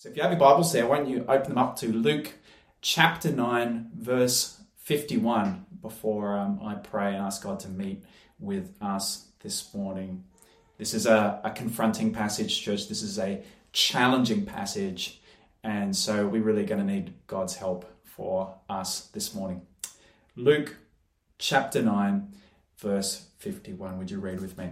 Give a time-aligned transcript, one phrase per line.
[0.00, 2.32] So if you have your Bibles there, why don't you open them up to Luke
[2.80, 8.02] chapter 9, verse 51 before um, I pray and ask God to meet
[8.38, 10.24] with us this morning.
[10.78, 12.88] This is a, a confronting passage, church.
[12.88, 13.42] This is a
[13.74, 15.20] challenging passage.
[15.62, 19.60] And so we're really going to need God's help for us this morning.
[20.34, 20.76] Luke
[21.36, 22.32] chapter 9,
[22.78, 23.98] verse 51.
[23.98, 24.70] Would you read with me?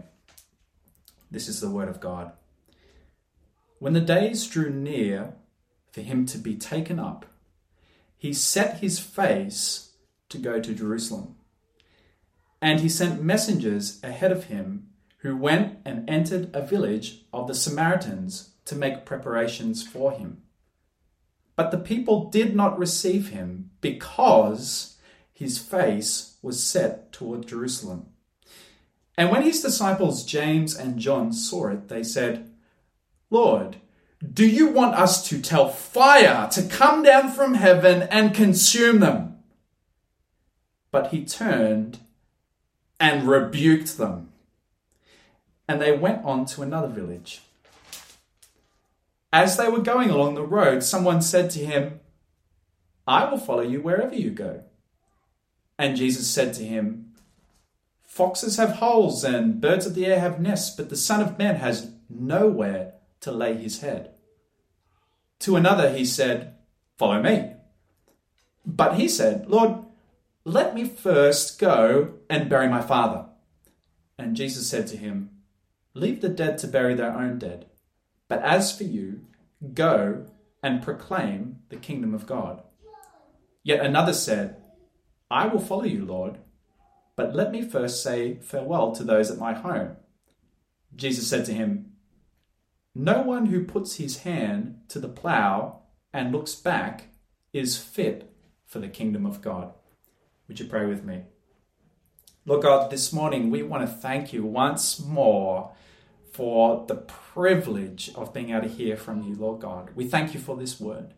[1.31, 2.33] This is the word of God.
[3.79, 5.35] When the days drew near
[5.93, 7.27] for him to be taken up,
[8.17, 9.93] he set his face
[10.29, 11.37] to go to Jerusalem.
[12.61, 17.55] And he sent messengers ahead of him who went and entered a village of the
[17.55, 20.43] Samaritans to make preparations for him.
[21.55, 24.97] But the people did not receive him because
[25.33, 28.07] his face was set toward Jerusalem.
[29.17, 32.48] And when his disciples James and John saw it, they said,
[33.31, 33.77] Lord,
[34.21, 39.39] do you want us to tell fire to come down from heaven and consume them?
[40.91, 42.01] But he turned
[42.99, 44.31] and rebuked them.
[45.69, 47.43] And they went on to another village.
[49.33, 52.01] As they were going along the road, someone said to him,
[53.07, 54.65] I will follow you wherever you go.
[55.79, 57.13] And Jesus said to him,
[58.03, 61.57] Foxes have holes and birds of the air have nests, but the Son of Man
[61.57, 64.15] has nowhere to lay his head.
[65.41, 66.55] To another he said,
[66.97, 67.53] Follow me.
[68.67, 69.85] But he said, Lord,
[70.45, 73.27] let me first go and bury my father.
[74.19, 75.31] And Jesus said to him,
[75.95, 77.67] Leave the dead to bury their own dead.
[78.29, 79.21] But as for you,
[79.75, 80.27] go
[80.63, 82.63] and proclaim the kingdom of God.
[83.63, 84.57] Yet another said,
[85.31, 86.39] I will follow you, Lord,
[87.17, 89.97] but let me first say farewell to those at my home.
[90.95, 91.88] Jesus said to him,
[92.99, 95.79] no one who puts his hand to the plough
[96.13, 97.05] and looks back
[97.53, 98.35] is fit
[98.67, 99.73] for the kingdom of God.
[100.49, 101.23] Would you pray with me?
[102.45, 105.71] Lord God, this morning we want to thank you once more
[106.33, 109.91] for the privilege of being able to hear from you, Lord God.
[109.95, 111.15] We thank you for this word.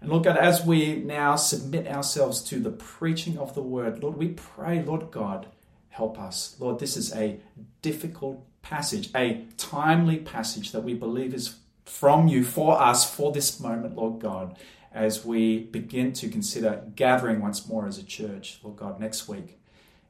[0.00, 4.16] And Lord God, as we now submit ourselves to the preaching of the word, Lord,
[4.16, 5.46] we pray, Lord God,
[5.90, 6.56] help us.
[6.58, 7.38] Lord, this is a
[7.82, 13.58] difficult passage, a timely passage that we believe is from you for us for this
[13.58, 14.56] moment, Lord God,
[14.92, 19.58] as we begin to consider gathering once more as a church, Lord God, next week.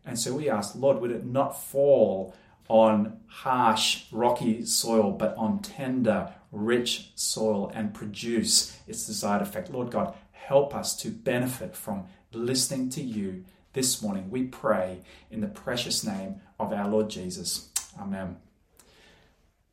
[0.04, 2.34] And so we ask, Lord, would it not fall
[2.68, 9.70] on harsh, rocky soil, but on tender, rich soil and produce its desired effect?
[9.70, 14.30] Lord God, help us to benefit from listening to you this morning.
[14.30, 15.00] We pray
[15.30, 17.70] in the precious name of our Lord Jesus.
[18.00, 18.36] Amen.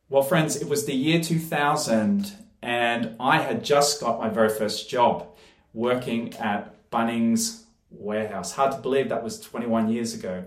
[0.10, 4.90] Well, friends, it was the year 2000, and I had just got my very first
[4.90, 5.28] job
[5.74, 8.54] working at Bunnings Warehouse.
[8.54, 10.46] Hard to believe that was 21 years ago.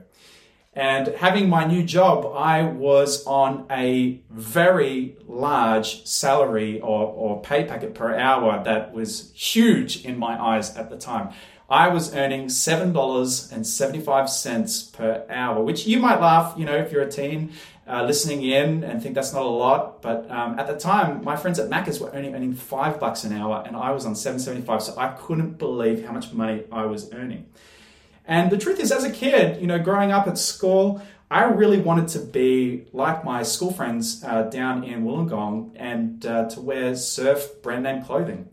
[0.72, 7.64] And having my new job, I was on a very large salary or, or pay
[7.64, 11.30] packet per hour that was huge in my eyes at the time.
[11.70, 17.10] I was earning $7.75 per hour, which you might laugh, you know, if you're a
[17.10, 17.52] teen
[17.86, 20.02] uh, listening in and think that's not a lot.
[20.02, 23.32] But um, at the time, my friends at Macca's were only earning five bucks an
[23.32, 24.82] hour and I was on 7.75.
[24.82, 27.46] So I couldn't believe how much money I was earning.
[28.26, 31.80] And the truth is, as a kid, you know, growing up at school, I really
[31.80, 36.96] wanted to be like my school friends uh, down in Wollongong and uh, to wear
[36.96, 38.48] surf brand name clothing.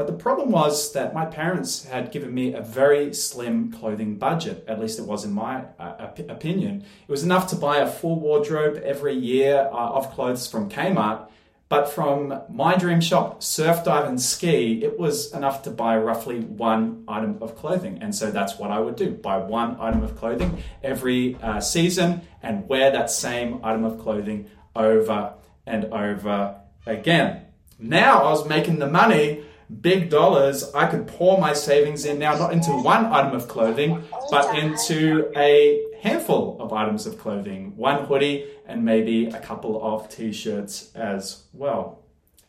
[0.00, 4.64] But the problem was that my parents had given me a very slim clothing budget,
[4.66, 6.86] at least it was in my uh, opinion.
[7.06, 11.28] It was enough to buy a full wardrobe every year uh, of clothes from Kmart,
[11.68, 16.40] but from my dream shop, Surf Dive and Ski, it was enough to buy roughly
[16.40, 17.98] one item of clothing.
[18.00, 22.22] And so that's what I would do buy one item of clothing every uh, season
[22.42, 25.34] and wear that same item of clothing over
[25.66, 27.42] and over again.
[27.78, 29.44] Now I was making the money
[29.80, 34.02] big dollars, I could pour my savings in now, not into one item of clothing,
[34.30, 40.08] but into a handful of items of clothing one hoodie and maybe a couple of
[40.08, 42.02] t shirts as well.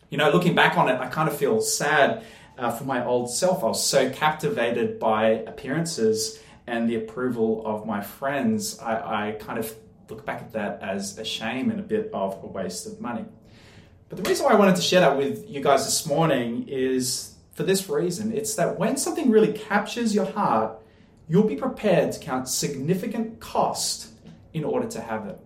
[0.10, 2.24] You know, looking back on it, I kind of feel sad
[2.58, 3.64] uh, for my old self.
[3.64, 8.80] I was so captivated by appearances and the approval of my friends.
[8.80, 9.74] I, I kind of
[10.10, 13.26] look back at that as a shame and a bit of a waste of money.
[14.12, 17.34] But the reason why I wanted to share that with you guys this morning is
[17.54, 18.34] for this reason.
[18.34, 20.78] It's that when something really captures your heart,
[21.30, 24.10] you'll be prepared to count significant cost
[24.54, 25.40] in order to have it.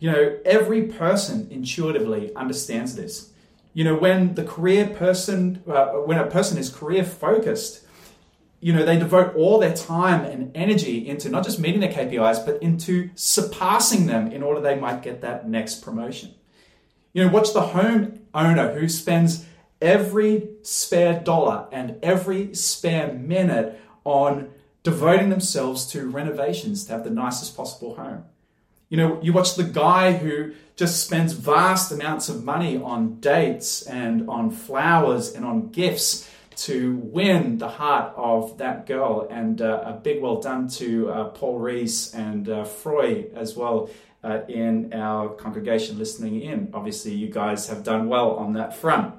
[0.00, 3.30] You know, every person intuitively understands this.
[3.72, 7.86] You know, when the career person, uh, when a person is career focused,
[8.58, 12.44] you know, they devote all their time and energy into not just meeting their KPIs,
[12.44, 16.34] but into surpassing them in order they might get that next promotion.
[17.12, 19.44] You know, watch the home owner who spends
[19.80, 24.50] every spare dollar and every spare minute on
[24.82, 28.24] devoting themselves to renovations to have the nicest possible home.
[28.88, 33.82] You know, you watch the guy who just spends vast amounts of money on dates
[33.82, 39.28] and on flowers and on gifts to win the heart of that girl.
[39.30, 43.90] And uh, a big well done to uh, Paul Reese and uh, Froy as well
[44.22, 46.70] uh, in our congregation listening in.
[46.74, 49.14] Obviously, you guys have done well on that front.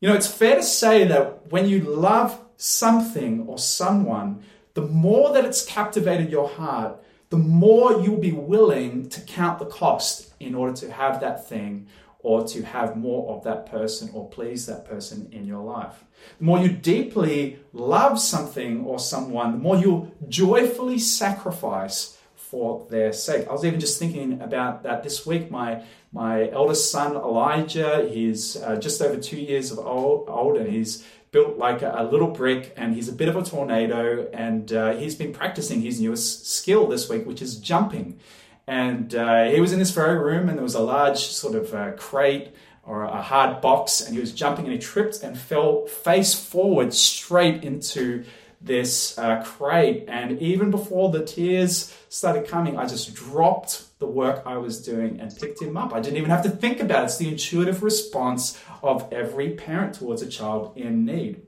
[0.00, 4.42] You know, it's fair to say that when you love something or someone,
[4.74, 9.66] the more that it's captivated your heart, the more you'll be willing to count the
[9.66, 11.86] cost in order to have that thing
[12.18, 16.04] or to have more of that person or please that person in your life.
[16.38, 22.13] The more you deeply love something or someone, the more you'll joyfully sacrifice
[22.54, 23.48] for their sake.
[23.48, 25.50] I was even just thinking about that this week.
[25.50, 30.70] My my eldest son Elijah, he's uh, just over two years of old, old, and
[30.70, 34.30] he's built like a, a, little brick, and he's a bit of a tornado.
[34.32, 38.20] And uh, he's been practicing his newest skill this week, which is jumping.
[38.68, 41.74] And uh, he was in this very room, and there was a large sort of
[41.74, 42.54] uh, crate
[42.84, 46.94] or a hard box, and he was jumping, and he tripped and fell face forward
[46.94, 48.24] straight into
[48.64, 50.04] this uh, crate.
[50.08, 55.20] And even before the tears started coming, I just dropped the work I was doing
[55.20, 55.92] and picked him up.
[55.92, 57.06] I didn't even have to think about it.
[57.06, 61.42] It's the intuitive response of every parent towards a child in need.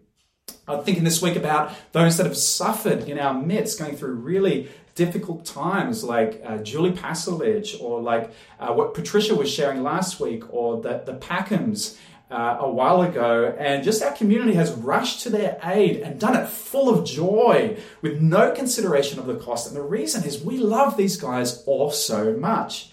[0.68, 4.68] I'm thinking this week about those that have suffered in our midst, going through really
[4.94, 10.42] difficult times, like uh, Julie Passaledge, or like uh, what Patricia was sharing last week,
[10.52, 11.96] or the, the Packhams
[12.30, 16.36] uh, a while ago, and just our community has rushed to their aid and done
[16.36, 19.68] it full of joy with no consideration of the cost.
[19.68, 22.90] And the reason is we love these guys all so much.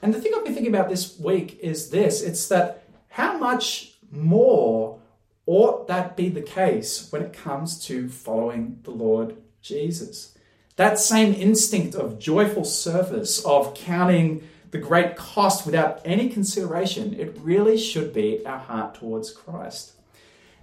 [0.00, 3.94] And the thing I've been thinking about this week is this it's that how much
[4.10, 4.98] more
[5.44, 10.36] ought that be the case when it comes to following the Lord Jesus?
[10.76, 17.36] That same instinct of joyful service, of counting the great cost without any consideration, it
[17.40, 19.92] really should be our heart towards Christ.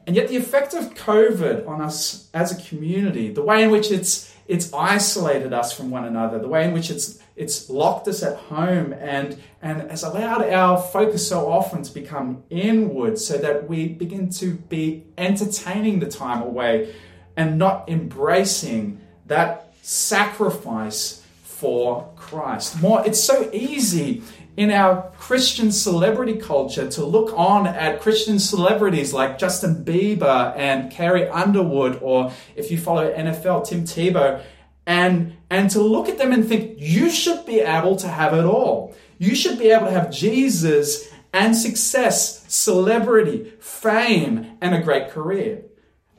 [0.06, 3.92] And yet, the effect of COVID on us as a community, the way in which
[3.92, 8.24] it's it's isolated us from one another, the way in which it's it's locked us
[8.24, 13.70] at home and and has allowed our focus so often to become inward, so that
[13.70, 16.96] we begin to be entertaining the time away
[17.38, 21.19] and not embracing that sacrifice
[21.60, 22.82] for Christ.
[22.82, 24.24] More, it's so easy
[24.56, 30.90] in our Christian celebrity culture to look on at Christian celebrities like Justin Bieber and
[30.90, 34.42] Carrie Underwood, or if you follow NFL, Tim Tebow,
[34.86, 38.46] and, and to look at them and think, you should be able to have it
[38.46, 38.96] all.
[39.18, 45.64] You should be able to have Jesus and success, celebrity, fame, and a great career.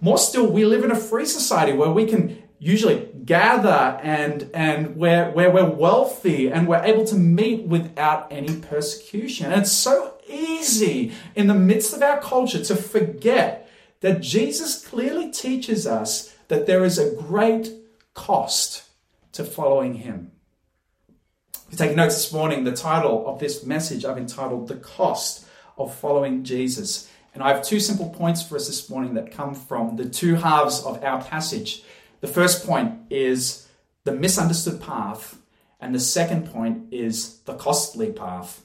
[0.03, 4.95] More still, we live in a free society where we can usually gather and and
[4.95, 9.51] where where we're wealthy and we're able to meet without any persecution.
[9.51, 13.69] And it's so easy in the midst of our culture to forget
[14.01, 17.73] that Jesus clearly teaches us that there is a great
[18.15, 18.85] cost
[19.33, 20.33] to following him.
[21.67, 25.47] If you take notes this morning, the title of this message I've entitled The Cost
[25.79, 27.09] of Following Jesus.
[27.33, 30.35] And I have two simple points for us this morning that come from the two
[30.35, 31.85] halves of our passage.
[32.21, 33.67] The first point is
[34.05, 35.39] the misunderstood path,
[35.81, 38.63] and the second point is the costly path.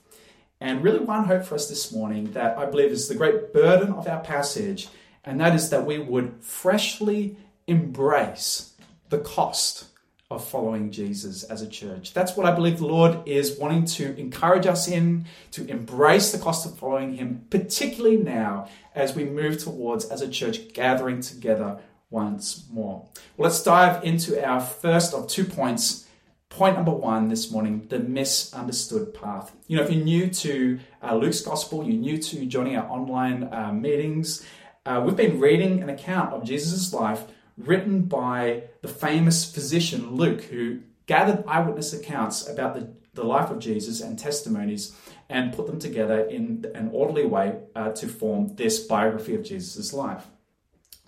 [0.60, 3.94] And really, one hope for us this morning that I believe is the great burden
[3.94, 4.90] of our passage,
[5.24, 8.74] and that is that we would freshly embrace
[9.10, 9.86] the cost
[10.32, 12.14] of following Jesus as a church.
[12.14, 16.40] That's what I believe the Lord is wanting to encourage us in, to embrace the
[16.40, 21.80] cost of following Him, particularly now as we move towards, as a church, gathering together
[22.10, 23.08] once more.
[23.38, 26.08] Well, let's dive into our first of two points.
[26.50, 29.54] Point number one this morning the misunderstood path.
[29.68, 33.50] You know, if you're new to uh, Luke's gospel, you're new to joining our online
[33.52, 34.46] uh, meetings,
[34.86, 37.24] uh, we've been reading an account of Jesus' life
[37.58, 43.60] written by the famous physician Luke, who gathered eyewitness accounts about the, the life of
[43.60, 44.96] Jesus and testimonies
[45.30, 49.94] and put them together in an orderly way uh, to form this biography of Jesus'
[49.94, 50.28] life.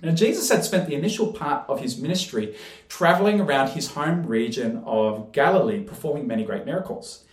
[0.02, 2.56] Now, Jesus had spent the initial part of his ministry
[2.88, 7.24] traveling around his home region of Galilee, performing many great miracles.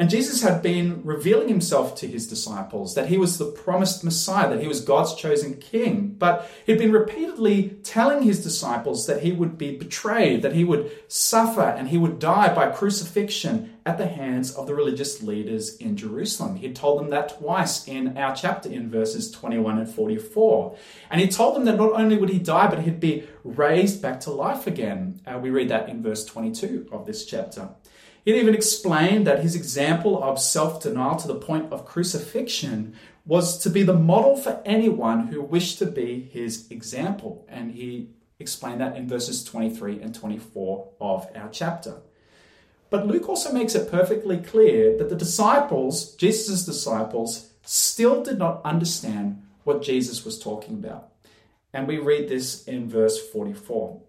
[0.00, 4.48] And Jesus had been revealing himself to his disciples that he was the promised Messiah,
[4.48, 6.16] that he was God's chosen king.
[6.18, 10.90] But he'd been repeatedly telling his disciples that he would be betrayed, that he would
[11.08, 15.98] suffer, and he would die by crucifixion at the hands of the religious leaders in
[15.98, 16.56] Jerusalem.
[16.56, 20.78] He told them that twice in our chapter in verses 21 and 44.
[21.10, 24.20] And he told them that not only would he die, but he'd be raised back
[24.20, 25.20] to life again.
[25.26, 27.68] Uh, we read that in verse 22 of this chapter.
[28.24, 32.94] He even explained that his example of self denial to the point of crucifixion
[33.26, 37.46] was to be the model for anyone who wished to be his example.
[37.48, 42.00] And he explained that in verses 23 and 24 of our chapter.
[42.88, 48.60] But Luke also makes it perfectly clear that the disciples, Jesus' disciples, still did not
[48.64, 51.12] understand what Jesus was talking about.
[51.72, 54.00] And we read this in verse 44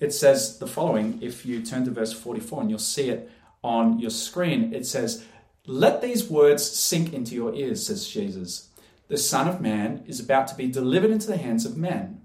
[0.00, 1.18] it says the following.
[1.22, 3.30] If you turn to verse 44 and you'll see it
[3.62, 5.26] on your screen, it says,
[5.66, 8.70] Let these words sink into your ears, says Jesus.
[9.08, 12.22] The Son of Man is about to be delivered into the hands of men.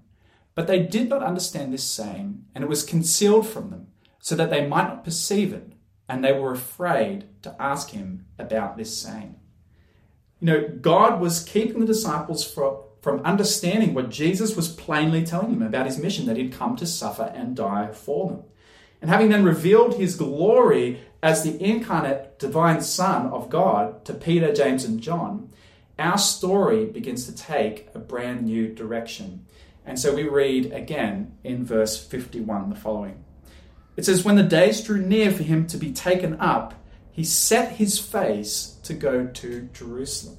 [0.54, 3.88] But they did not understand this saying, and it was concealed from them,
[4.20, 5.72] so that they might not perceive it,
[6.08, 9.36] and they were afraid to ask him about this saying.
[10.40, 12.76] You know, God was keeping the disciples from
[13.06, 16.84] from understanding what Jesus was plainly telling them about his mission, that he'd come to
[16.84, 18.42] suffer and die for them.
[19.00, 24.52] And having then revealed his glory as the incarnate divine Son of God to Peter,
[24.52, 25.52] James, and John,
[26.00, 29.46] our story begins to take a brand new direction.
[29.84, 33.22] And so we read again in verse 51 the following
[33.96, 36.74] It says, When the days drew near for him to be taken up,
[37.12, 40.38] he set his face to go to Jerusalem.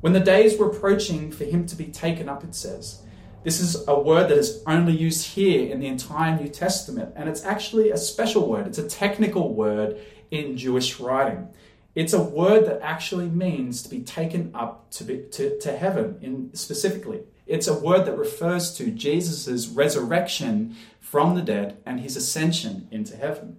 [0.00, 3.02] When the days were approaching for him to be taken up, it says.
[3.44, 7.28] This is a word that is only used here in the entire New Testament, and
[7.28, 8.66] it's actually a special word.
[8.66, 9.98] It's a technical word
[10.30, 11.48] in Jewish writing.
[11.94, 16.18] It's a word that actually means to be taken up to, be, to, to heaven
[16.20, 17.22] in specifically.
[17.46, 23.16] It's a word that refers to Jesus' resurrection from the dead and his ascension into
[23.16, 23.58] heaven.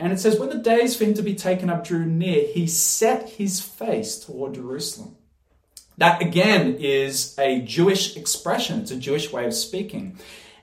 [0.00, 2.66] And it says, when the days for him to be taken up drew near, he
[2.66, 5.16] set his face toward Jerusalem.
[5.98, 10.18] That again is a Jewish expression, it's a Jewish way of speaking.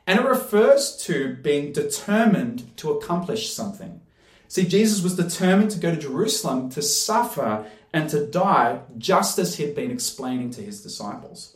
[0.08, 4.02] And it refers to being determined to accomplish something.
[4.48, 9.56] See, Jesus was determined to go to Jerusalem to suffer and to die, just as
[9.56, 11.56] he had been explaining to his disciples.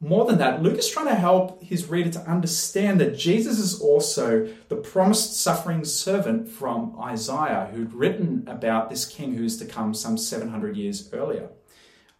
[0.00, 3.80] More than that, Luke is trying to help his reader to understand that Jesus is
[3.80, 9.94] also the promised suffering servant from Isaiah, who'd written about this king who's to come
[9.94, 11.48] some 700 years earlier.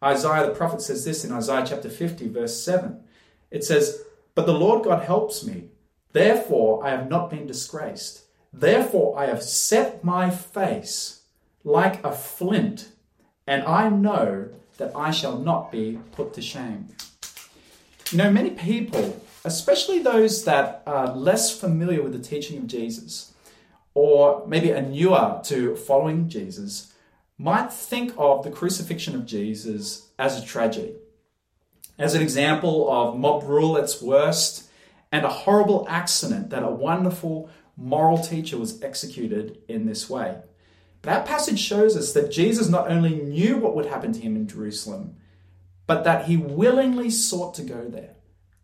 [0.05, 3.01] Isaiah the prophet says this in Isaiah chapter 50, verse 7.
[3.51, 4.03] It says,
[4.35, 5.69] But the Lord God helps me.
[6.13, 8.25] Therefore I have not been disgraced.
[8.53, 11.23] Therefore I have set my face
[11.65, 12.89] like a flint,
[13.47, 16.89] and I know that I shall not be put to shame.
[18.11, 23.33] You know, many people, especially those that are less familiar with the teaching of Jesus,
[23.95, 26.93] or maybe are newer to following Jesus,
[27.39, 30.95] might think of the crucifixion of Jesus as a tragedy,
[31.99, 34.69] as an example of mob rule at its worst,
[35.11, 40.39] and a horrible accident that a wonderful moral teacher was executed in this way.
[41.07, 44.49] Our passage shows us that Jesus not only knew what would happen to him in
[44.49, 45.17] Jerusalem,
[45.87, 48.15] but that he willingly sought to go there.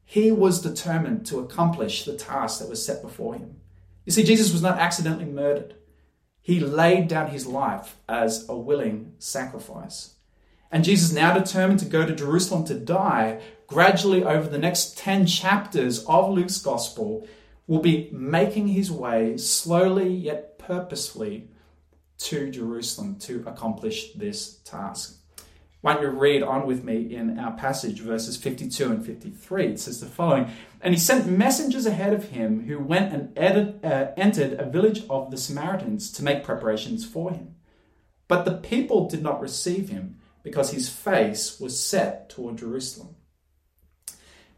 [0.05, 3.57] He was determined to accomplish the task that was set before him.
[4.07, 5.75] You see, Jesus was not accidentally murdered.
[6.42, 10.14] He laid down his life as a willing sacrifice.
[10.73, 15.26] And Jesus, now determined to go to Jerusalem to die, gradually over the next 10
[15.26, 17.26] chapters of Luke's gospel,
[17.66, 21.49] will be making his way slowly yet purposefully
[22.18, 25.20] to Jerusalem to accomplish this task.
[25.81, 29.67] Why don't you read on with me in our passage, verses 52 and 53?
[29.67, 33.83] It says the following And he sent messengers ahead of him who went and edit,
[33.83, 37.55] uh, entered a village of the Samaritans to make preparations for him.
[38.29, 43.17] But the people did not receive him because his face was set toward Jerusalem.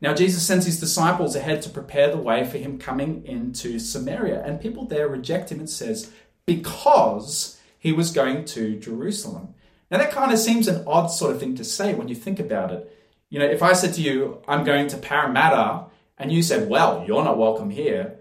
[0.01, 4.43] Now, Jesus sends his disciples ahead to prepare the way for him coming into Samaria,
[4.45, 6.11] and people there reject him and says,
[6.45, 9.55] because he was going to Jerusalem.
[9.93, 12.41] Now, that kind of seems an odd sort of thing to say when you think
[12.41, 12.99] about it.
[13.29, 15.85] You know, if I said to you, I'm going to Parramatta,
[16.17, 18.19] and you said, well, you're not welcome here,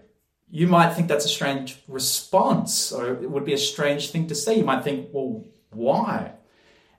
[0.50, 4.34] you might think that's a strange response, or it would be a strange thing to
[4.34, 4.58] say.
[4.58, 6.32] You might think, well, why?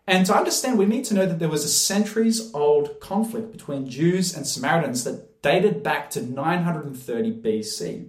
[0.08, 3.88] And to understand, we need to know that there was a centuries old conflict between
[3.88, 8.08] Jews and Samaritans that dated back to 930 BC.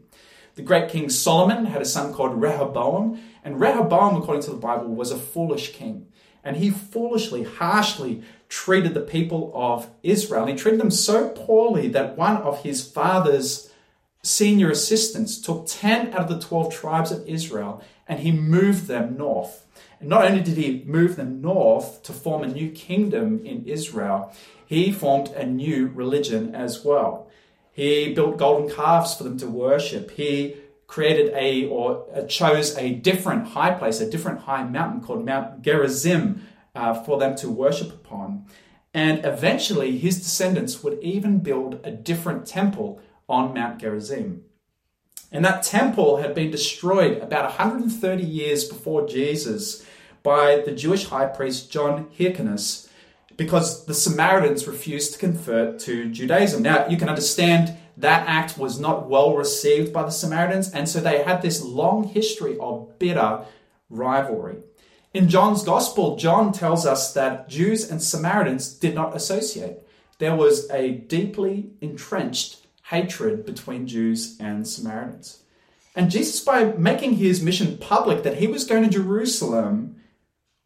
[0.55, 4.95] The great king Solomon had a son called Rehoboam, And Rehoboam, according to the Bible,
[4.95, 6.07] was a foolish king.
[6.45, 10.47] And he foolishly, harshly treated the people of Israel.
[10.47, 13.73] He treated them so poorly that one of his father's
[14.23, 19.17] senior assistants took 10 out of the 12 tribes of Israel and he moved them
[19.17, 19.67] north.
[20.01, 24.33] And not only did he move them north to form a new kingdom in Israel,
[24.67, 27.29] he formed a new religion as well.
[27.73, 30.13] He built golden calves for them to worship.
[30.13, 35.25] He created a or uh, chose a different high place, a different high mountain called
[35.25, 38.47] Mount Gerizim uh, for them to worship upon.
[38.93, 44.45] And eventually, his descendants would even build a different temple on Mount Gerizim.
[45.33, 49.85] And that temple had been destroyed about 130 years before Jesus
[50.23, 52.89] by the Jewish high priest John Hyrcanus
[53.37, 56.63] because the Samaritans refused to convert to Judaism.
[56.63, 61.01] Now, you can understand that act was not well received by the Samaritans, and so
[61.01, 63.45] they had this long history of bitter
[63.89, 64.59] rivalry.
[65.13, 69.87] In John's Gospel, John tells us that Jews and Samaritans did not associate.
[70.19, 75.43] There was a deeply entrenched hatred between Jews and Samaritans.
[75.95, 79.97] And Jesus, by making his mission public that he was going to Jerusalem,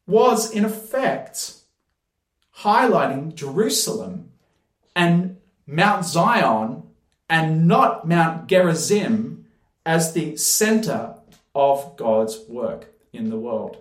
[0.06, 1.54] was in effect
[2.60, 4.30] highlighting Jerusalem
[4.96, 6.77] and Mount Zion
[7.28, 9.46] and not Mount Gerizim
[9.84, 11.14] as the center
[11.54, 13.78] of God's work in the world.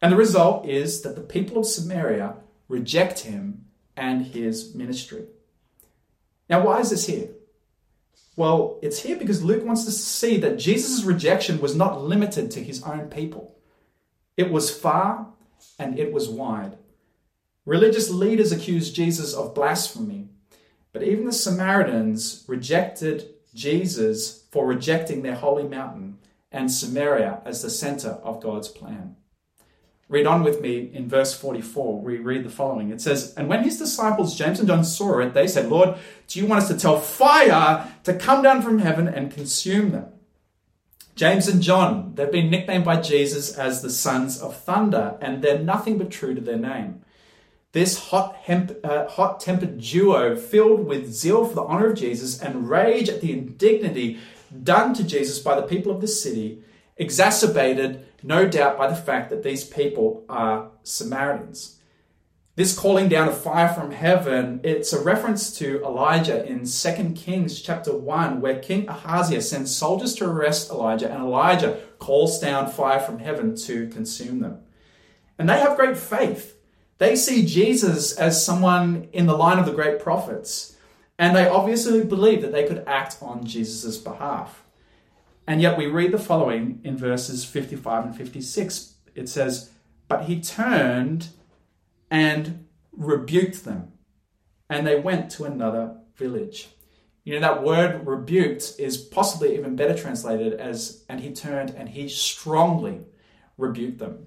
[0.00, 2.36] And the result is that the people of Samaria
[2.68, 5.26] reject him and his ministry.
[6.48, 7.28] Now, why is this here?
[8.36, 12.50] Well, it's here because Luke wants us to see that Jesus' rejection was not limited
[12.52, 13.56] to his own people.
[14.36, 15.28] It was far
[15.78, 16.76] and it was wide.
[17.64, 20.28] Religious leaders accused Jesus of blasphemy,
[20.96, 26.16] but even the Samaritans rejected Jesus for rejecting their holy mountain
[26.50, 29.14] and Samaria as the center of God's plan.
[30.08, 32.00] Read on with me in verse 44.
[32.00, 32.88] We read the following.
[32.88, 35.98] It says, And when his disciples, James and John, saw it, they said, Lord,
[36.28, 40.06] do you want us to tell fire to come down from heaven and consume them?
[41.14, 45.58] James and John, they've been nicknamed by Jesus as the sons of thunder, and they're
[45.58, 47.02] nothing but true to their name.
[47.76, 52.70] This hot, uh, hot tempered duo, filled with zeal for the honor of Jesus and
[52.70, 54.18] rage at the indignity
[54.62, 56.62] done to Jesus by the people of the city,
[56.96, 61.78] exacerbated, no doubt, by the fact that these people are Samaritans.
[62.54, 67.60] This calling down of fire from heaven, it's a reference to Elijah in 2 Kings
[67.60, 73.00] chapter 1, where King Ahaziah sends soldiers to arrest Elijah, and Elijah calls down fire
[73.00, 74.62] from heaven to consume them.
[75.38, 76.55] And they have great faith.
[76.98, 80.76] They see Jesus as someone in the line of the great prophets,
[81.18, 84.62] and they obviously believe that they could act on Jesus' behalf.
[85.46, 88.94] And yet we read the following in verses 55 and 56.
[89.14, 89.70] It says,
[90.08, 91.28] But he turned
[92.10, 93.92] and rebuked them,
[94.68, 96.68] and they went to another village.
[97.24, 101.88] You know, that word rebuked is possibly even better translated as, and he turned and
[101.88, 103.00] he strongly
[103.58, 104.26] rebuked them.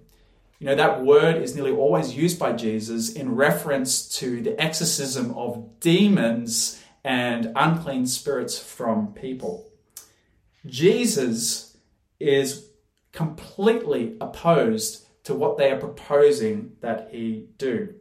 [0.60, 5.32] You know, that word is nearly always used by Jesus in reference to the exorcism
[5.38, 9.72] of demons and unclean spirits from people.
[10.66, 11.78] Jesus
[12.20, 12.70] is
[13.14, 17.96] completely opposed to what they are proposing that he do.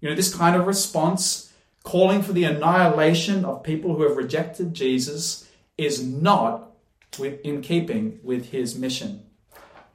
[0.00, 1.52] You know, this kind of response,
[1.84, 6.72] calling for the annihilation of people who have rejected Jesus, is not
[7.44, 9.22] in keeping with his mission.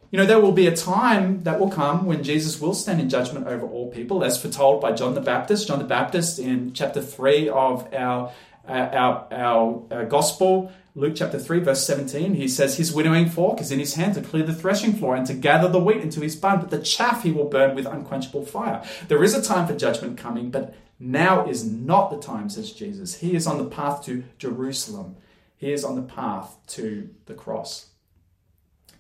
[0.10, 3.10] You know, there will be a time that will come when Jesus will stand in
[3.10, 5.68] judgment over all people, as foretold by John the Baptist.
[5.68, 8.32] John the Baptist in chapter 3 of our,
[8.68, 13.62] uh, our, our uh, gospel, Luke chapter 3, verse 17, he says, His winnowing fork
[13.62, 16.22] is in his hand to clear the threshing floor and to gather the wheat into
[16.22, 18.84] his barn, but the chaff he will burn with unquenchable fire.
[19.08, 23.20] There is a time for judgment coming, but now is not the time, says Jesus.
[23.20, 25.18] He is on the path to Jerusalem,
[25.56, 27.88] he is on the path to the cross.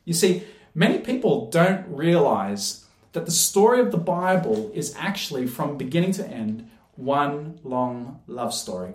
[0.05, 0.43] You see,
[0.77, 6.27] Many people don't realize that the story of the Bible is actually, from beginning to
[6.27, 8.93] end, one long love story.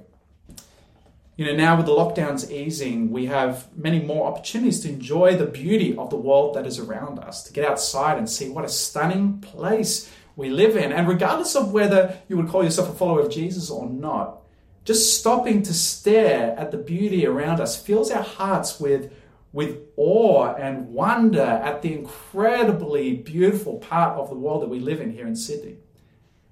[1.36, 5.44] You know, now with the lockdowns easing, we have many more opportunities to enjoy the
[5.44, 8.68] beauty of the world that is around us, to get outside and see what a
[8.68, 10.92] stunning place we live in.
[10.92, 14.38] And regardless of whether you would call yourself a follower of Jesus or not,
[14.84, 19.12] just stopping to stare at the beauty around us fills our hearts with
[19.52, 25.00] with awe and wonder at the incredibly beautiful part of the world that we live
[25.00, 25.76] in here in Sydney.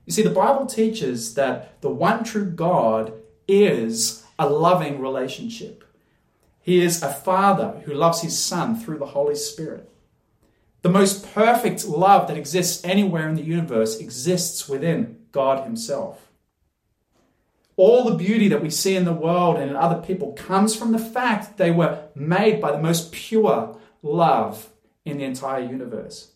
[0.06, 3.12] You see, the Bible teaches that the one true God
[3.48, 5.84] is a loving relationship.
[6.60, 9.90] He is a father who loves his son through the Holy Spirit.
[10.82, 16.29] The most perfect love that exists anywhere in the universe exists within God Himself.
[17.80, 20.92] All the beauty that we see in the world and in other people comes from
[20.92, 24.68] the fact they were made by the most pure love
[25.06, 26.32] in the entire universe.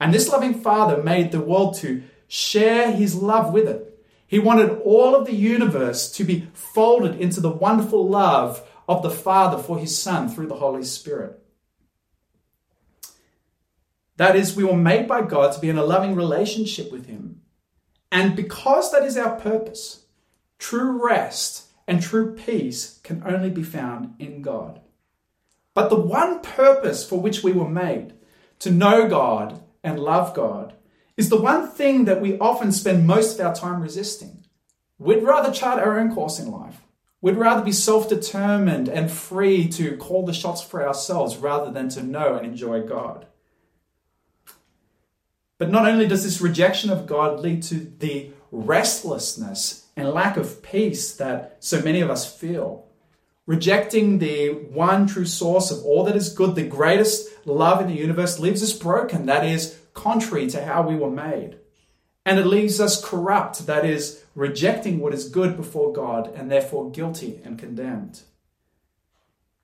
[0.00, 4.04] And this loving Father made the world to share His love with it.
[4.26, 9.10] He wanted all of the universe to be folded into the wonderful love of the
[9.10, 11.40] Father for His Son through the Holy Spirit.
[14.16, 17.42] That is, we were made by God to be in a loving relationship with Him.
[18.10, 20.03] And because that is our purpose,
[20.64, 24.80] true rest and true peace can only be found in God.
[25.74, 28.14] But the one purpose for which we were made,
[28.60, 30.72] to know God and love God,
[31.18, 34.46] is the one thing that we often spend most of our time resisting.
[34.98, 36.80] We'd rather chart our own course in life.
[37.20, 41.90] We'd rather be self determined and free to call the shots for ourselves rather than
[41.90, 43.26] to know and enjoy God.
[45.58, 50.62] But not only does this rejection of God lead to the restlessness and lack of
[50.62, 52.86] peace that so many of us feel,
[53.46, 57.94] rejecting the one true source of all that is good, the greatest love in the
[57.94, 59.26] universe, leaves us broken.
[59.26, 61.56] That is contrary to how we were made.
[62.26, 66.90] And it leaves us corrupt, that is, rejecting what is good before God and therefore
[66.90, 68.22] guilty and condemned.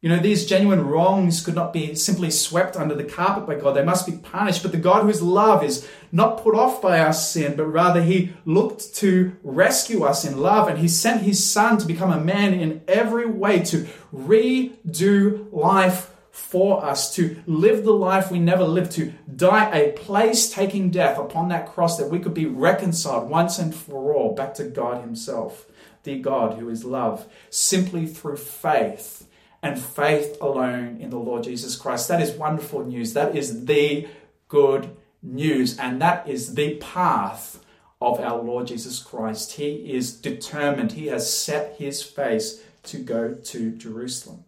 [0.02, 3.76] You know, these genuine wrongs could not be simply swept under the carpet by God.
[3.76, 4.62] They must be punished.
[4.62, 8.32] But the God whose love is not put off by our sin, but rather he
[8.46, 12.54] looked to rescue us in love and he sent his son to become a man
[12.54, 18.92] in every way to redo life for us, to live the life we never lived,
[18.92, 23.58] to die a place taking death upon that cross that we could be reconciled once
[23.58, 25.66] and for all back to God himself,
[26.04, 29.26] the God who is love, simply through faith
[29.62, 32.08] and faith alone in the Lord Jesus Christ.
[32.08, 33.12] That is wonderful news.
[33.12, 34.08] That is the
[34.48, 35.78] good news.
[35.78, 37.64] And that is the path
[38.00, 39.52] of our Lord Jesus Christ.
[39.52, 44.44] He is determined, He has set His face to go to Jerusalem.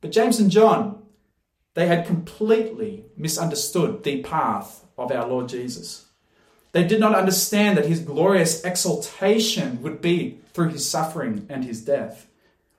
[0.00, 1.02] But James and John,
[1.74, 6.06] they had completely misunderstood the path of our Lord Jesus.
[6.72, 11.84] They did not understand that his glorious exaltation would be through his suffering and his
[11.84, 12.27] death.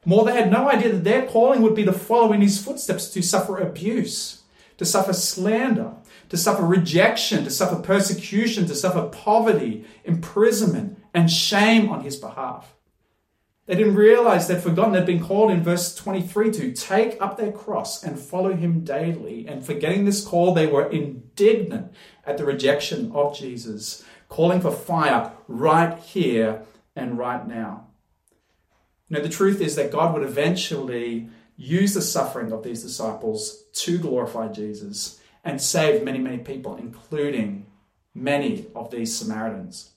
[0.10, 3.12] More, they had no idea that their calling would be to follow in his footsteps,
[3.12, 4.42] to suffer abuse,
[4.78, 5.92] to suffer slander,
[6.30, 12.74] to suffer rejection, to suffer persecution, to suffer poverty, imprisonment, and shame on his behalf.
[13.68, 17.52] They didn't realize they'd forgotten they'd been called in verse 23 to take up their
[17.52, 19.48] cross and follow him daily.
[19.48, 21.94] And forgetting this call, they were indignant
[22.26, 26.64] at the rejection of Jesus, calling for fire right here
[26.96, 27.89] and right now.
[29.10, 33.64] You know, the truth is that God would eventually use the suffering of these disciples
[33.74, 37.66] to glorify Jesus and save many, many people, including
[38.14, 39.92] many of these Samaritans.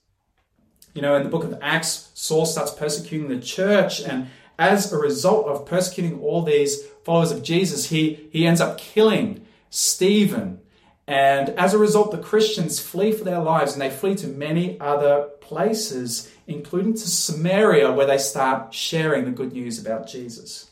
[0.95, 4.99] You know, in the book of Acts, Saul starts persecuting the church, and as a
[4.99, 10.61] result of persecuting all these followers of Jesus, he, he ends up killing Stephen.
[11.07, 14.79] And as a result, the Christians flee for their lives and they flee to many
[14.81, 20.71] other places including to Samaria, where they start sharing the good news about Jesus.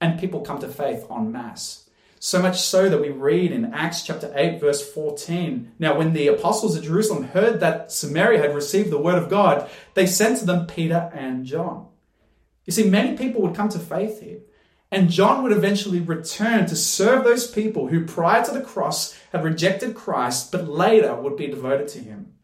[0.00, 1.88] And people come to faith en masse.
[2.18, 5.72] So much so that we read in Acts chapter 8, verse 14.
[5.78, 9.68] Now, when the apostles at Jerusalem heard that Samaria had received the word of God,
[9.94, 11.88] they sent to them Peter and John.
[12.64, 14.40] You see, many people would come to faith here.
[14.92, 19.42] And John would eventually return to serve those people who, prior to the cross, had
[19.42, 22.34] rejected Christ, but later would be devoted to him.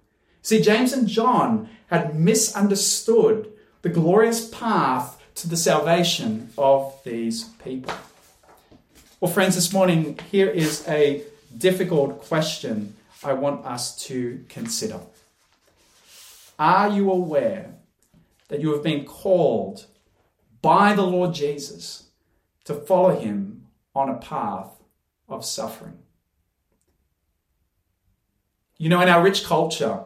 [0.41, 7.93] See, James and John had misunderstood the glorious path to the salvation of these people.
[9.21, 11.25] Well, friends, this morning, here is a
[11.57, 15.01] difficult question I want us to consider.
[16.59, 17.75] Are you aware
[18.49, 19.85] that you have been called
[20.63, 22.08] by the Lord Jesus
[22.69, 23.63] to follow him
[23.95, 24.83] on a path
[25.27, 25.97] of suffering?
[28.77, 30.05] You know, in our rich culture,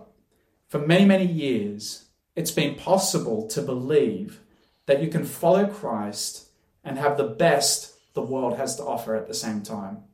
[0.68, 2.04] for many, many years,
[2.36, 4.42] it's been possible to believe
[4.86, 6.50] that you can follow Christ
[6.84, 10.04] and have the best the world has to offer at the same time.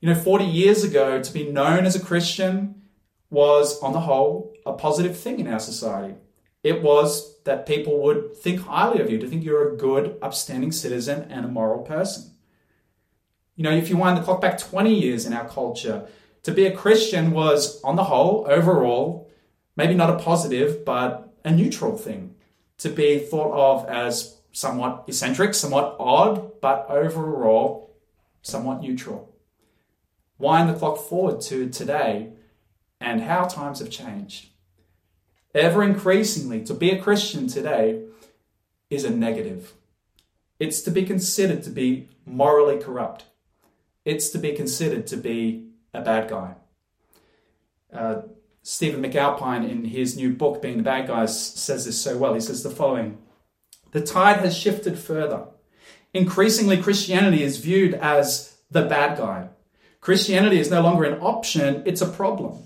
[0.00, 2.80] You know, 40 years ago, to be known as a Christian
[3.28, 6.14] was, on the whole, a positive thing in our society.
[6.68, 10.70] It was that people would think highly of you, to think you're a good, upstanding
[10.70, 12.34] citizen and a moral person.
[13.56, 16.06] You know, if you wind the clock back 20 years in our culture,
[16.42, 19.30] to be a Christian was, on the whole, overall,
[19.76, 22.34] maybe not a positive, but a neutral thing
[22.76, 27.96] to be thought of as somewhat eccentric, somewhat odd, but overall
[28.42, 29.34] somewhat neutral.
[30.36, 32.34] Wind the clock forward to today
[33.00, 34.50] and how times have changed.
[35.54, 38.02] Ever increasingly, to be a Christian today
[38.90, 39.72] is a negative.
[40.58, 43.24] It's to be considered to be morally corrupt.
[44.04, 46.54] It's to be considered to be a bad guy.
[47.92, 48.22] Uh,
[48.62, 52.34] Stephen McAlpine, in his new book, Being the Bad Guys, says this so well.
[52.34, 53.18] He says the following
[53.92, 55.46] The tide has shifted further.
[56.12, 59.48] Increasingly, Christianity is viewed as the bad guy.
[60.00, 62.62] Christianity is no longer an option, it's a problem.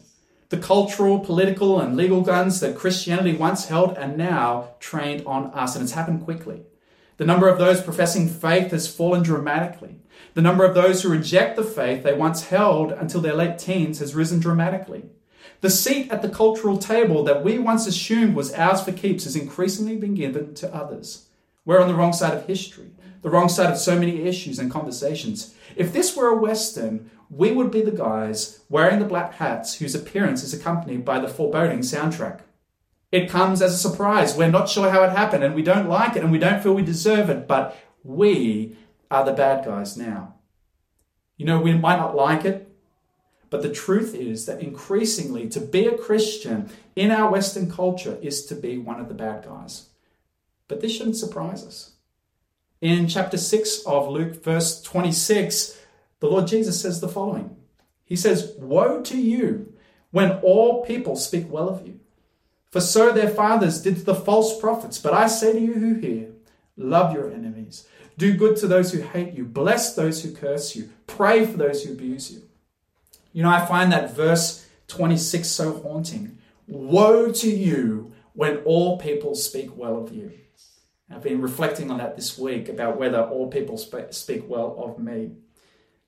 [0.52, 5.74] The cultural, political, and legal guns that Christianity once held are now trained on us,
[5.74, 6.60] and it's happened quickly.
[7.16, 10.00] The number of those professing faith has fallen dramatically.
[10.34, 14.00] The number of those who reject the faith they once held until their late teens
[14.00, 15.04] has risen dramatically.
[15.62, 19.34] The seat at the cultural table that we once assumed was ours for keeps has
[19.34, 21.28] increasingly been given to others.
[21.64, 22.90] We're on the wrong side of history,
[23.22, 25.54] the wrong side of so many issues and conversations.
[25.76, 29.94] If this were a Western, we would be the guys wearing the black hats whose
[29.94, 32.40] appearance is accompanied by the foreboding soundtrack.
[33.10, 34.36] It comes as a surprise.
[34.36, 36.74] We're not sure how it happened and we don't like it and we don't feel
[36.74, 38.76] we deserve it, but we
[39.10, 40.34] are the bad guys now.
[41.36, 42.74] You know, we might not like it,
[43.50, 48.46] but the truth is that increasingly to be a Christian in our Western culture is
[48.46, 49.90] to be one of the bad guys.
[50.68, 51.91] But this shouldn't surprise us.
[52.82, 55.80] In chapter 6 of Luke, verse 26,
[56.20, 57.56] the Lord Jesus says the following
[58.04, 59.72] He says, Woe to you
[60.10, 62.00] when all people speak well of you
[62.72, 64.98] for so their fathers did to the false prophets.
[64.98, 66.30] But I say to you who hear,
[66.76, 70.90] love your enemies, do good to those who hate you, bless those who curse you,
[71.06, 72.42] pray for those who abuse you.
[73.34, 76.38] You know, I find that verse 26 so haunting.
[76.66, 80.32] Woe to you when all people speak well of you.
[81.12, 85.32] I've been reflecting on that this week about whether all people speak well of me.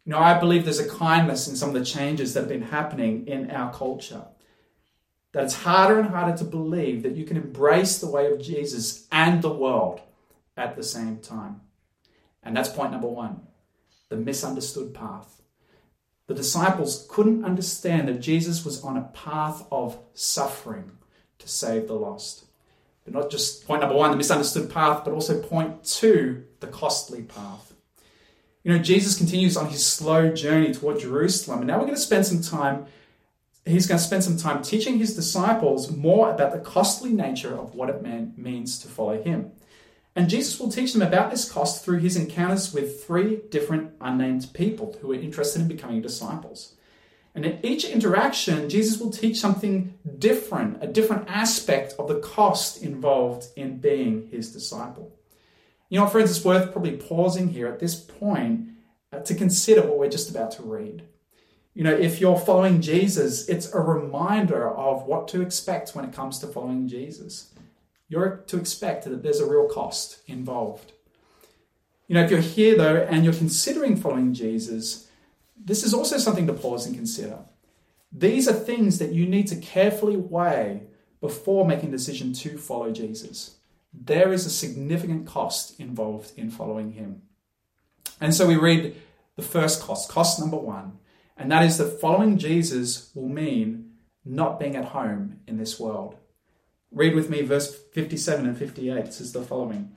[0.05, 2.62] You know, I believe there's a kindness in some of the changes that have been
[2.62, 4.25] happening in our culture
[5.35, 9.07] that it's harder and harder to believe that you can embrace the way of Jesus
[9.11, 10.01] and the world
[10.57, 11.61] at the same time.
[12.43, 13.40] And that's point number one
[14.09, 15.43] the misunderstood path.
[16.29, 20.93] The disciples couldn't understand that Jesus was on a path of suffering
[21.40, 22.45] to save the lost.
[23.05, 27.23] But not just point number one, the misunderstood path, but also point two, the costly
[27.23, 27.75] path.
[28.62, 31.61] You know, Jesus continues on his slow journey toward Jerusalem.
[31.61, 32.87] And now we're going to spend some time
[33.67, 37.75] he's going to spend some time teaching his disciples more about the costly nature of
[37.75, 39.53] what it means to follow him.
[40.17, 44.53] And Jesus will teach them about this cost through his encounters with three different unnamed
[44.53, 46.74] people who are interested in becoming disciples.
[47.35, 52.83] And in each interaction, Jesus will teach something different, a different aspect of the cost
[52.83, 55.12] involved in being his disciple.
[55.88, 58.68] You know, friends, it's worth probably pausing here at this point
[59.12, 61.03] uh, to consider what we're just about to read.
[61.75, 66.14] You know, if you're following Jesus, it's a reminder of what to expect when it
[66.14, 67.53] comes to following Jesus.
[68.09, 70.92] You're to expect that there's a real cost involved.
[72.07, 75.04] You know, if you're here though and you're considering following Jesus,
[75.64, 77.38] this is also something to pause and consider.
[78.12, 80.83] These are things that you need to carefully weigh
[81.20, 83.57] before making a decision to follow Jesus.
[83.92, 87.22] There is a significant cost involved in following him.
[88.20, 88.94] And so we read
[89.37, 90.98] the first cost, cost number one
[91.37, 93.92] and that is that following Jesus will mean
[94.24, 96.16] not being at home in this world.
[96.90, 99.92] Read with me verse 57 and 58 it says the following.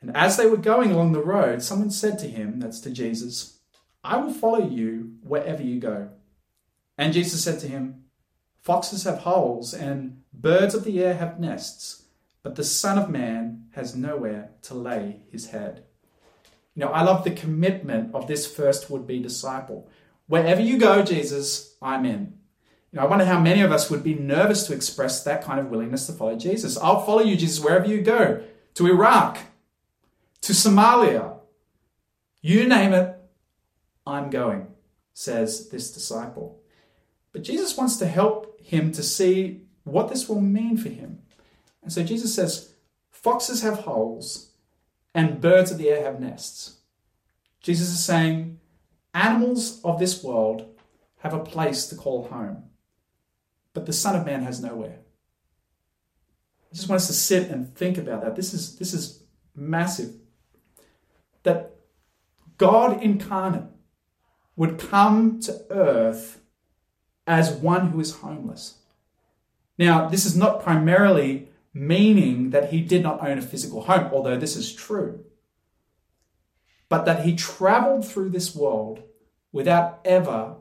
[0.00, 3.58] And as they were going along the road, someone said to him, that's to Jesus,
[4.04, 6.10] I will follow you wherever you go.
[6.98, 8.04] And Jesus said to him,
[8.62, 12.04] Foxes have holes and birds of the air have nests,
[12.42, 15.84] but the Son of Man has nowhere to lay his head.
[16.74, 19.88] You know, I love the commitment of this first would be disciple.
[20.26, 22.38] Wherever you go, Jesus, I'm in.
[22.92, 25.60] You know, I wonder how many of us would be nervous to express that kind
[25.60, 26.76] of willingness to follow Jesus.
[26.76, 28.42] I'll follow you, Jesus, wherever you go
[28.74, 29.38] to Iraq,
[30.42, 31.38] to Somalia.
[32.40, 33.16] You name it,
[34.06, 34.68] I'm going,
[35.14, 36.60] says this disciple.
[37.32, 41.20] But Jesus wants to help him to see what this will mean for him.
[41.82, 42.72] And so Jesus says,
[43.10, 44.52] Foxes have holes
[45.14, 46.78] and birds of the air have nests.
[47.60, 48.60] Jesus is saying,
[49.14, 50.76] animals of this world
[51.18, 52.64] have a place to call home,
[53.72, 54.98] but the Son of Man has nowhere.
[56.70, 58.36] I just want us to sit and think about that.
[58.36, 60.12] This is, this is massive.
[61.46, 61.76] That
[62.58, 63.70] God incarnate
[64.56, 66.40] would come to earth
[67.24, 68.78] as one who is homeless.
[69.78, 74.36] Now, this is not primarily meaning that he did not own a physical home, although
[74.36, 75.24] this is true,
[76.88, 79.04] but that he traveled through this world
[79.52, 80.56] without ever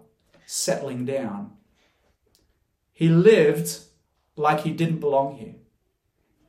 [0.46, 1.54] settling down.
[2.94, 3.80] He lived
[4.36, 5.56] like he didn't belong here.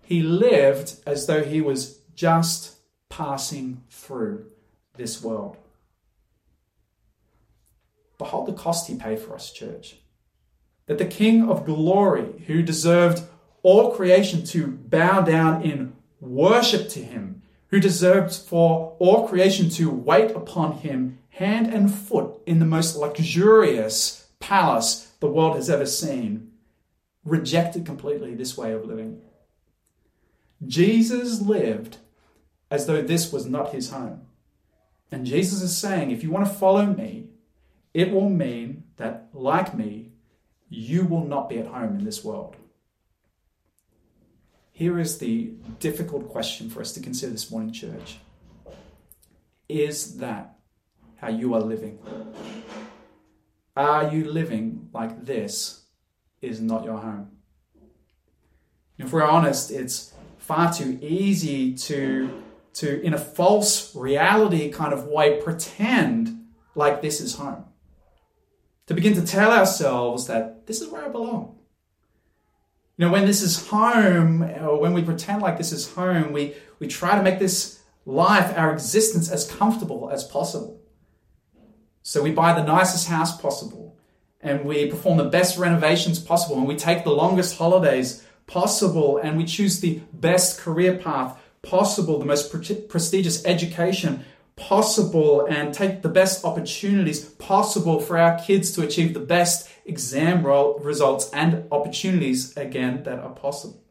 [0.02, 2.75] He lived as though he was just
[3.08, 4.46] passing through
[4.96, 5.56] this world.
[8.18, 9.96] Behold the cost he paid for us, church.
[10.86, 13.22] That the King of glory, who deserved
[13.62, 19.90] all creation to bow down in worship to him, who deserved for all creation to
[19.90, 25.84] wait upon him hand and foot in the most luxurious palace the world has ever
[25.84, 26.52] seen,
[27.24, 29.20] rejected completely this way of living.
[30.64, 31.98] Jesus lived
[32.70, 34.22] as though this was not his home.
[35.10, 37.28] And Jesus is saying, if you want to follow me,
[37.94, 40.12] it will mean that, like me,
[40.68, 42.56] you will not be at home in this world.
[44.72, 48.18] Here is the difficult question for us to consider this morning, church.
[49.68, 50.58] Is that
[51.16, 51.98] how you are living?
[53.74, 55.84] Are you living like this
[56.42, 57.30] is not your home?
[58.98, 62.42] If we're honest, it's far too easy to,
[62.76, 67.64] to, in a false reality kind of way, pretend like this is home.
[68.86, 71.58] To begin to tell ourselves that this is where I belong.
[72.98, 76.54] You know, when this is home, or when we pretend like this is home, we,
[76.78, 80.80] we try to make this life, our existence, as comfortable as possible.
[82.02, 83.96] So we buy the nicest house possible,
[84.42, 89.38] and we perform the best renovations possible, and we take the longest holidays possible, and
[89.38, 94.24] we choose the best career path possible, the most pre- prestigious education
[94.56, 100.44] possible, and take the best opportunities possible for our kids to achieve the best exam
[100.44, 103.82] results and opportunities again that are possible.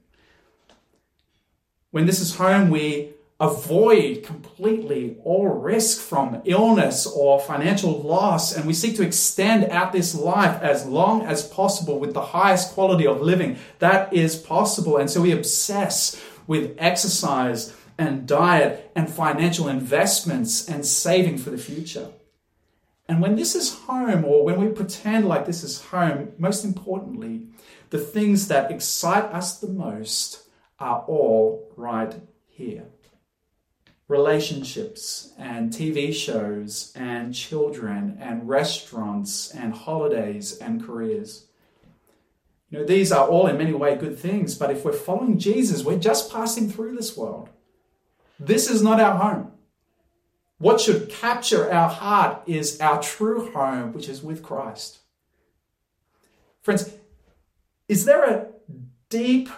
[1.91, 8.65] When this is home, we avoid completely all risk from illness or financial loss, and
[8.65, 13.05] we seek to extend out this life as long as possible with the highest quality
[13.05, 14.97] of living that is possible.
[14.97, 21.57] And so we obsess with exercise and diet and financial investments and saving for the
[21.57, 22.09] future.
[23.07, 27.43] And when this is home, or when we pretend like this is home, most importantly,
[27.91, 30.47] the things that excite us the most
[30.79, 32.15] are all right
[32.47, 32.85] here
[34.07, 41.47] relationships and TV shows and children and restaurants and holidays and careers.
[42.69, 45.83] You know, these are all in many ways good things, but if we're following Jesus,
[45.83, 47.49] we're just passing through this world.
[48.39, 49.51] This is not our home.
[50.57, 54.99] What should capture our heart is our true home, which is with Christ.
[56.61, 56.89] Friends,
[57.87, 58.47] is there a
[59.09, 59.49] deep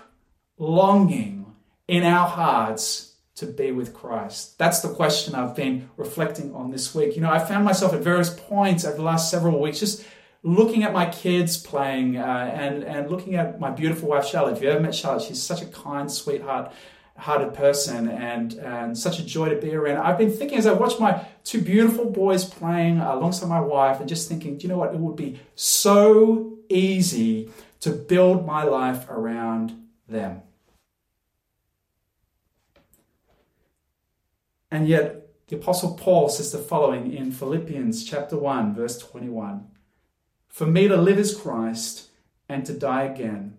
[0.58, 1.46] longing
[1.88, 4.58] in our hearts to be with Christ?
[4.58, 7.16] That's the question I've been reflecting on this week.
[7.16, 10.04] You know, I found myself at various points over the last several weeks just
[10.44, 14.58] looking at my kids playing uh, and, and looking at my beautiful wife, Charlotte.
[14.58, 16.72] If you ever met Charlotte, she's such a kind, sweetheart
[17.18, 19.98] hearted person and, and such a joy to be around.
[19.98, 24.08] I've been thinking as I watch my two beautiful boys playing alongside my wife and
[24.08, 24.94] just thinking, do you know what?
[24.94, 30.42] It would be so easy to build my life around them.
[34.70, 39.66] And yet, the Apostle Paul says the following in Philippians chapter 1, verse 21
[40.58, 42.08] For me to live is Christ,
[42.50, 43.58] and to die again.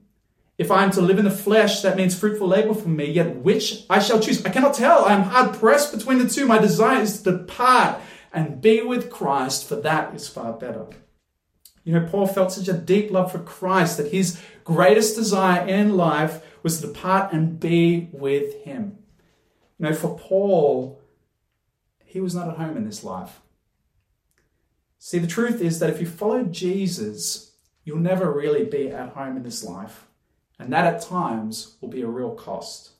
[0.59, 3.37] If I am to live in the flesh, that means fruitful labor for me, yet
[3.37, 4.45] which I shall choose.
[4.45, 5.05] I cannot tell.
[5.05, 6.45] I am hard pressed between the two.
[6.45, 8.01] My desire is to depart
[8.33, 10.87] and be with Christ, for that is far better.
[11.85, 15.97] You know, Paul felt such a deep love for Christ that his greatest desire in
[15.97, 18.99] life was to depart and be with him.
[19.79, 21.01] You know, for Paul,
[22.05, 23.41] he was not at home in this life.
[24.99, 27.53] See, the truth is that if you follow Jesus,
[27.85, 30.07] you'll never really be at home in this life.
[30.59, 32.91] And that at times will be a real cost.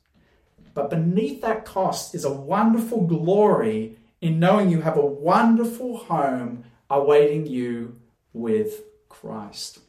[0.75, 6.65] But beneath that cost is a wonderful glory in knowing you have a wonderful home
[6.89, 7.99] awaiting you
[8.33, 9.81] with Christ.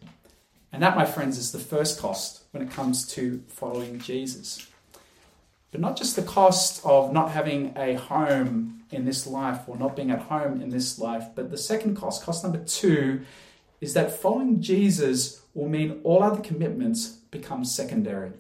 [0.72, 4.69] And that, my friends, is the first cost when it comes to following Jesus.
[5.72, 9.96] But not just the cost of not having a home in this life or not
[9.96, 13.22] being at home in this life, but the second cost, cost number two,
[13.80, 18.32] is that following Jesus will mean all other commitments become secondary.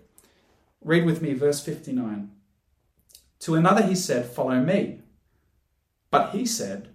[0.81, 2.31] Read with me verse 59.
[3.41, 5.01] To another he said, Follow me.
[6.11, 6.89] But he said,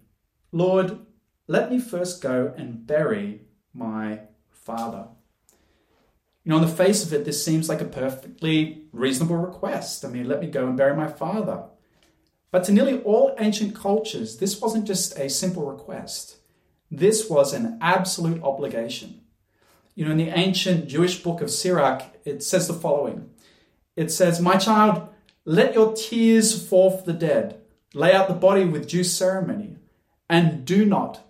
[0.53, 0.99] Lord,
[1.47, 4.20] let me first go and bury my
[4.51, 5.09] father.
[6.45, 10.05] You know, on the face of it, this seems like a perfectly reasonable request.
[10.05, 11.64] I mean, let me go and bury my father.
[12.51, 16.36] But to nearly all ancient cultures, this wasn't just a simple request.
[16.90, 19.22] This was an absolute obligation.
[19.95, 23.30] You know, in the ancient Jewish book of Sirach, it says the following
[23.97, 25.09] It says, My child,
[25.47, 27.61] let your tears fall for the dead,
[27.95, 29.76] lay out the body with due ceremony,
[30.28, 31.26] and do not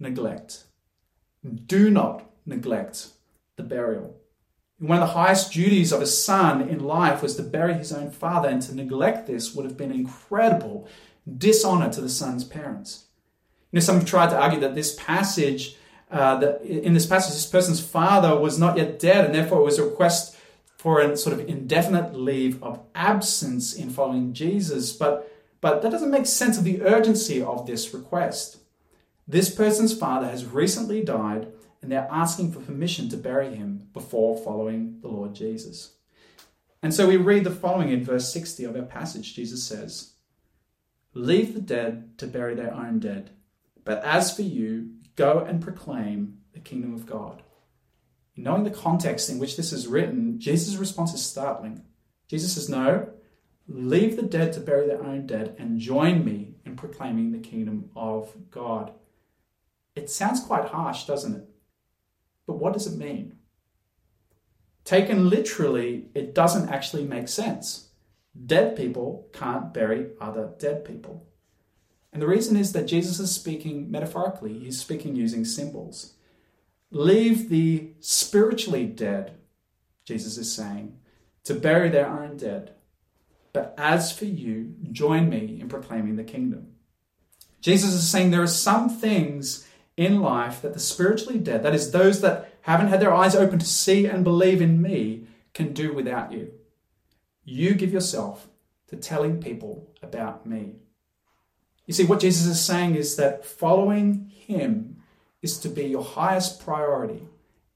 [0.00, 0.64] neglect.
[1.66, 3.08] Do not neglect
[3.56, 4.17] the burial.
[4.78, 8.10] One of the highest duties of a son in life was to bury his own
[8.10, 10.86] father, and to neglect this would have been incredible
[11.36, 13.04] dishonor to the son's parents.
[13.70, 15.76] You know, some have tried to argue that this passage,
[16.10, 19.64] uh, that in this passage, this person's father was not yet dead, and therefore it
[19.64, 20.36] was a request
[20.76, 24.92] for a sort of indefinite leave of absence in following Jesus.
[24.92, 28.58] But, but that doesn't make sense of the urgency of this request.
[29.26, 31.48] This person's father has recently died,
[31.80, 35.94] and they're asking for permission to bury him before following the Lord Jesus.
[36.82, 39.34] And so we read the following in verse 60 of our passage.
[39.34, 40.14] Jesus says,
[41.14, 43.30] Leave the dead to bury their own dead
[43.88, 47.42] but as for you, go and proclaim the kingdom of God.
[48.36, 51.80] Knowing the context in which this is written, Jesus' response is startling.
[52.28, 53.08] Jesus says, No,
[53.66, 57.88] leave the dead to bury their own dead and join me in proclaiming the kingdom
[57.96, 58.92] of God.
[59.96, 61.47] It sounds quite harsh, doesn't it?
[62.48, 63.36] But what does it mean?
[64.84, 67.90] Taken literally, it doesn't actually make sense.
[68.46, 71.28] Dead people can't bury other dead people.
[72.10, 76.14] And the reason is that Jesus is speaking metaphorically, he's speaking using symbols.
[76.90, 79.36] Leave the spiritually dead,
[80.06, 80.96] Jesus is saying,
[81.44, 82.72] to bury their own dead.
[83.52, 86.68] But as for you, join me in proclaiming the kingdom.
[87.60, 89.67] Jesus is saying there are some things
[89.98, 93.58] in life that the spiritually dead, that is, those that haven't had their eyes open
[93.58, 96.52] to see and believe in me, can do without you.
[97.44, 98.46] You give yourself
[98.86, 100.76] to telling people about me.
[101.84, 105.02] You see, what Jesus is saying is that following him
[105.42, 107.26] is to be your highest priority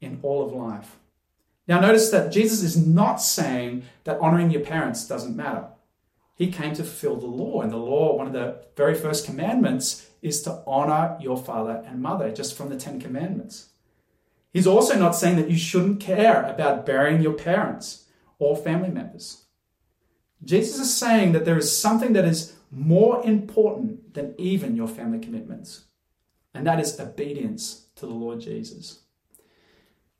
[0.00, 0.98] in all of life.
[1.66, 5.66] Now, notice that Jesus is not saying that honoring your parents doesn't matter.
[6.36, 10.08] He came to fulfill the law, and the law, one of the very first commandments,
[10.22, 13.70] is to honor your father and mother, just from the Ten Commandments.
[14.52, 18.06] He's also not saying that you shouldn't care about burying your parents
[18.38, 19.44] or family members.
[20.44, 25.18] Jesus is saying that there is something that is more important than even your family
[25.18, 25.84] commitments,
[26.54, 29.00] and that is obedience to the Lord Jesus.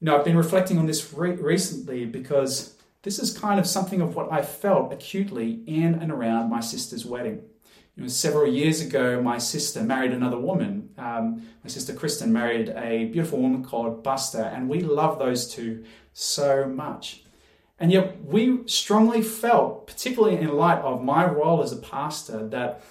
[0.01, 4.01] You know, I've been reflecting on this re- recently because this is kind of something
[4.01, 7.43] of what I felt acutely in and around my sister's wedding.
[8.07, 10.89] Several years ago, my sister married another woman.
[10.97, 15.85] Um, my sister Kristen married a beautiful woman called Buster, and we love those two
[16.15, 17.23] so much.
[17.79, 22.83] And yet, we strongly felt, particularly in light of my role as a pastor, that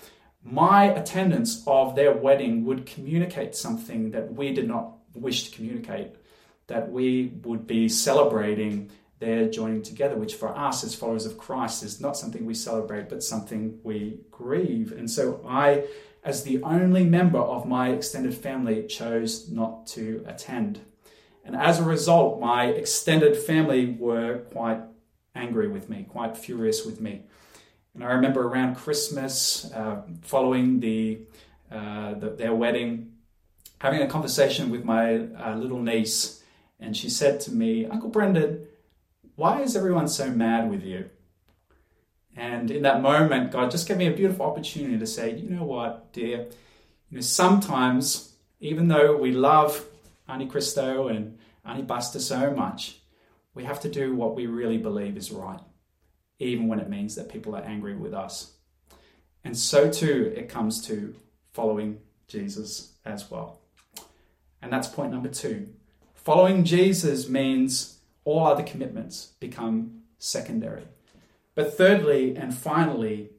[0.43, 6.11] my attendance of their wedding would communicate something that we did not wish to communicate,
[6.67, 8.91] that we would be celebrating
[9.22, 13.07] their joining together, which for us as followers of Christ is not something we celebrate,
[13.07, 14.91] but something we grieve.
[14.91, 15.86] And so I,
[16.24, 20.82] as the only member of my extended family, chose not to attend.
[21.45, 24.82] And as a result, my extended family were quite
[25.36, 27.22] angry with me, quite furious with me.
[27.93, 31.19] And I remember around Christmas, uh, following the,
[31.72, 33.11] uh, the, their wedding,
[33.80, 36.43] having a conversation with my uh, little niece,
[36.80, 38.65] and she said to me, Uncle Brendan,
[39.36, 41.09] why is everyone so mad with you?
[42.36, 45.63] And in that moment, God just gave me a beautiful opportunity to say, you know
[45.63, 46.47] what, dear,
[47.09, 49.86] you know, sometimes, even though we love
[50.29, 52.99] Auntie Christo and Auntie Buster so much,
[53.53, 55.59] we have to do what we really believe is right,
[56.39, 58.53] even when it means that people are angry with us.
[59.43, 61.13] And so too, it comes to
[61.51, 63.59] following Jesus as well.
[64.61, 65.67] And that's point number two.
[66.13, 67.90] Following Jesus means
[68.24, 70.84] all other commitments become secondary.
[71.55, 73.32] But thirdly and finally,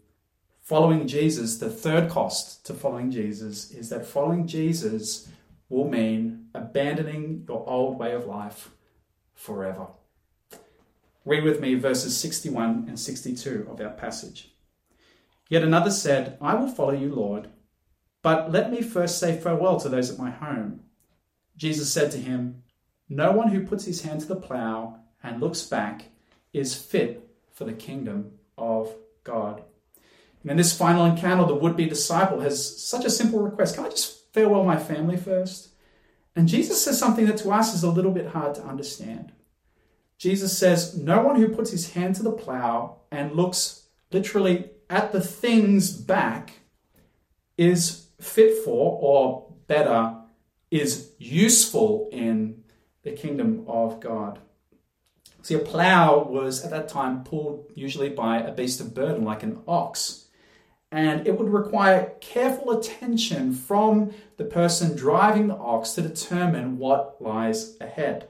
[0.61, 5.29] following Jesus, the third cost to following Jesus is that following Jesus
[5.69, 8.71] will mean abandoning your old way of life
[9.35, 9.87] forever.
[11.25, 14.53] Read with me verses 61 and 62 of our passage.
[15.49, 17.49] Yet another said, I will follow you, Lord,
[18.23, 20.81] but let me first say farewell to those at my home.
[21.57, 22.62] Jesus said to him,
[23.15, 26.07] No one who puts his hand to the plow and looks back
[26.53, 29.63] is fit for the kingdom of God.
[30.41, 33.85] And in this final encounter, the would be disciple has such a simple request Can
[33.85, 35.69] I just farewell my family first.
[36.35, 39.33] And Jesus says something that to us is a little bit hard to understand.
[40.17, 45.13] Jesus says, No one who puts his hand to the plow and looks literally at
[45.13, 46.61] the things back
[47.59, 50.17] is fit for or better
[50.71, 52.62] is useful in
[53.03, 54.39] the kingdom of God.
[55.43, 59.43] See, a plow was at that time pulled usually by a beast of burden, like
[59.43, 60.27] an ox.
[60.93, 67.17] And it would require careful attention from the person driving the ox to determine what
[67.21, 68.29] lies ahead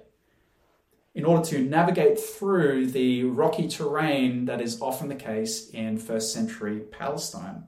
[1.14, 6.32] in order to navigate through the rocky terrain that is often the case in first
[6.32, 7.64] century Palestine.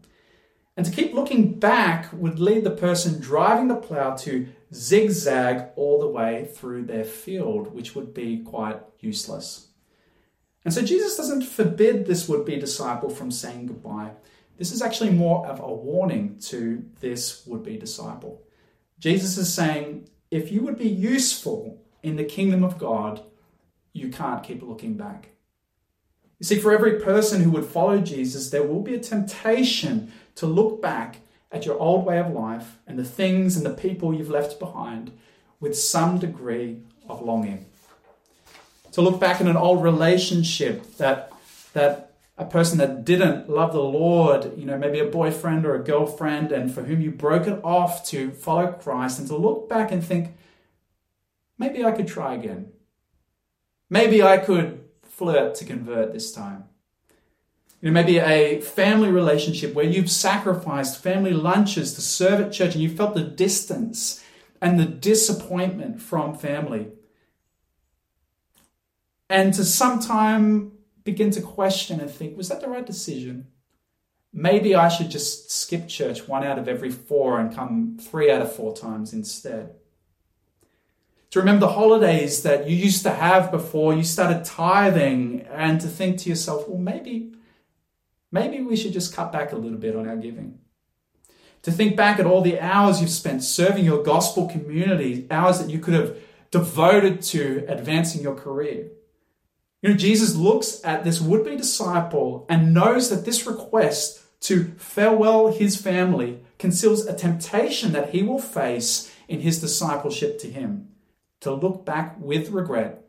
[0.77, 6.01] And to keep looking back would lead the person driving the plow to zigzag all
[6.01, 9.68] the way through their field, which would be quite useless.
[10.64, 14.12] And so Jesus doesn't forbid this would be disciple from saying goodbye.
[14.57, 18.43] This is actually more of a warning to this would be disciple.
[18.99, 23.22] Jesus is saying, if you would be useful in the kingdom of God,
[23.93, 25.29] you can't keep looking back.
[26.45, 30.47] You see, for every person who would follow Jesus, there will be a temptation to
[30.47, 31.20] look back
[31.51, 35.11] at your old way of life and the things and the people you've left behind
[35.59, 37.64] with some degree of longing.
[38.92, 41.32] To look back at an old relationship that,
[41.72, 45.82] that a person that didn't love the Lord, you know, maybe a boyfriend or a
[45.82, 49.90] girlfriend, and for whom you broke it off to follow Christ, and to look back
[49.90, 50.34] and think,
[51.57, 52.70] maybe I could try again.
[53.88, 54.84] Maybe I could
[55.16, 56.64] flirt to convert this time.
[57.80, 62.74] You know, maybe a family relationship where you've sacrificed family lunches to serve at church
[62.74, 64.24] and you felt the distance
[64.60, 66.88] and the disappointment from family.
[69.28, 70.72] And to sometime
[71.04, 73.48] begin to question and think, was that the right decision?
[74.32, 78.42] Maybe I should just skip church one out of every four and come three out
[78.42, 79.74] of four times instead
[81.35, 85.89] to remember the holidays that you used to have before you started tithing and to
[85.89, 87.32] think to yourself, well, maybe,
[88.30, 90.61] maybe we should just cut back a little bit on our giving.
[91.62, 95.70] To think back at all the hours you've spent serving your gospel community, hours that
[95.70, 96.16] you could have
[96.53, 98.91] devoted to advancing your career.
[99.82, 104.66] You know, Jesus looks at this would be disciple and knows that this request to
[104.76, 110.91] farewell his family conceals a temptation that he will face in his discipleship to him
[111.45, 113.05] to look back with regret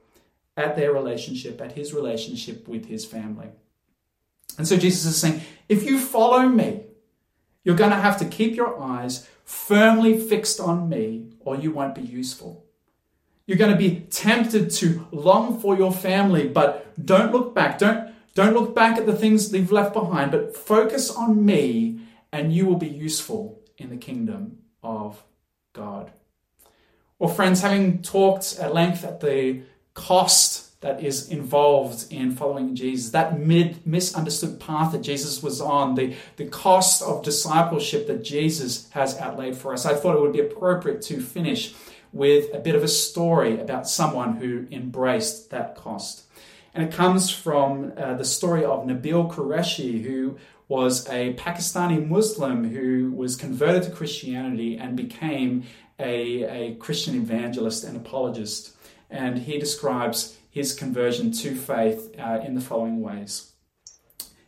[0.55, 3.49] at their relationship, at his relationship with his family.
[4.57, 6.83] And so Jesus is saying, if you follow me,
[7.63, 11.95] you're going to have to keep your eyes firmly fixed on me, or you won't
[11.95, 12.63] be useful.
[13.45, 17.77] You're going to be tempted to long for your family, but don't look back.
[17.77, 21.99] Don't, don't look back at the things that you've left behind, but focus on me,
[22.31, 25.23] and you will be useful in the kingdom of
[25.73, 26.11] God.
[27.20, 29.61] Or, friends, having talked at length at the
[29.93, 35.95] cost that is involved in following Jesus, that mid, misunderstood path that Jesus was on,
[35.95, 40.34] the, the cost of discipleship that Jesus has outlaid for us, I thought it would
[40.34, 41.74] be appropriate to finish
[42.11, 46.24] with a bit of a story about someone who embraced that cost.
[46.74, 50.38] And it comes from uh, the story of Nabeel Qureshi, who
[50.68, 55.63] was a Pakistani Muslim who was converted to Christianity and became
[55.99, 58.75] a, a Christian evangelist and apologist.
[59.09, 63.51] And he describes his conversion to faith uh, in the following ways.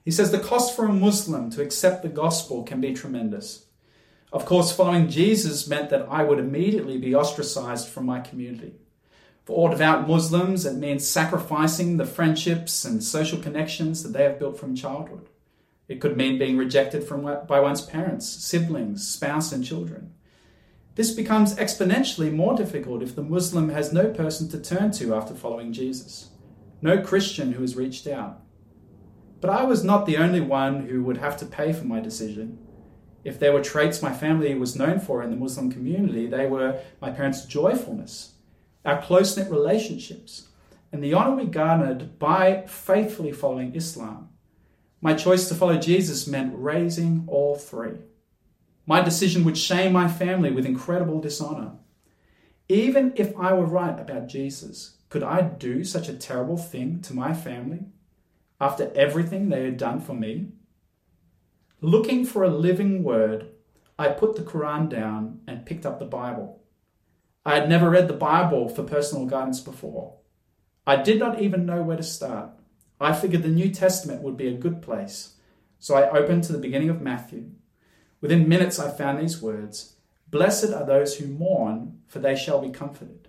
[0.03, 3.65] He says, The cost for a Muslim to accept the gospel can be tremendous.
[4.31, 8.75] Of course, following Jesus meant that I would immediately be ostracized from my community.
[9.45, 14.39] For all devout Muslims, it means sacrificing the friendships and social connections that they have
[14.39, 15.29] built from childhood.
[15.87, 20.13] It could mean being rejected from, by one's parents, siblings, spouse, and children.
[20.97, 25.35] This becomes exponentially more difficult if the Muslim has no person to turn to after
[25.35, 26.31] following Jesus,
[26.81, 28.41] no Christian who has reached out.
[29.39, 32.57] But I was not the only one who would have to pay for my decision.
[33.23, 36.79] If there were traits my family was known for in the Muslim community, they were
[36.99, 38.33] my parents' joyfulness,
[38.83, 40.47] our close knit relationships,
[40.91, 44.29] and the honor we garnered by faithfully following Islam.
[45.01, 47.99] My choice to follow Jesus meant razing all three.
[48.89, 51.73] My decision would shame my family with incredible dishonor.
[52.69, 57.13] Even if I were right about Jesus, could I do such a terrible thing to
[57.13, 57.81] my family
[58.61, 60.53] after everything they had done for me?
[61.81, 63.49] Looking for a living word,
[63.99, 66.63] I put the Quran down and picked up the Bible.
[67.45, 70.15] I had never read the Bible for personal guidance before.
[70.85, 72.51] I did not even know where to start.
[73.01, 75.35] I figured the New Testament would be a good place.
[75.77, 77.51] So I opened to the beginning of Matthew.
[78.21, 79.93] Within minutes, I found these words
[80.29, 83.27] Blessed are those who mourn, for they shall be comforted.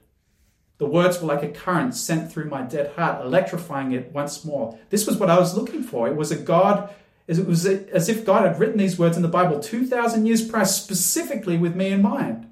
[0.78, 4.78] The words were like a current sent through my dead heart, electrifying it once more.
[4.91, 6.09] This was what I was looking for.
[6.09, 6.91] It was a God,
[7.26, 10.64] it was as if God had written these words in the Bible 2,000 years prior,
[10.64, 12.49] specifically with me in mind.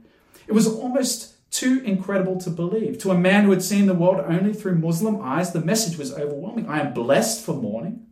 [0.46, 2.98] It was almost too incredible to believe.
[2.98, 6.12] To a man who had seen the world only through Muslim eyes, the message was
[6.12, 6.68] overwhelming.
[6.68, 8.06] I am blessed for mourning.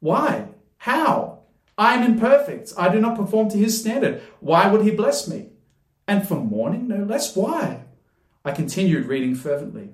[0.00, 0.48] Why?
[0.76, 1.33] How?
[1.76, 2.72] I am imperfect.
[2.78, 4.22] I do not perform to his standard.
[4.40, 5.50] Why would he bless me?
[6.06, 7.34] And for mourning, no less.
[7.34, 7.84] Why?
[8.44, 9.90] I continued reading fervently.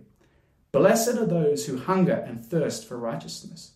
[0.72, 3.72] Blessed are those who hunger and thirst for righteousness.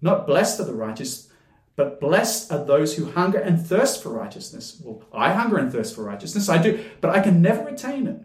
[0.00, 1.30] Not blessed are the righteous,
[1.76, 4.80] but blessed are those who hunger and thirst for righteousness.
[4.82, 6.48] Well, I hunger and thirst for righteousness.
[6.48, 8.20] I do, but I can never attain it.